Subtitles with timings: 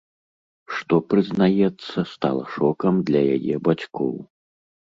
[0.75, 4.13] Што, прызнаецца, стала шокам для яе бацькоў.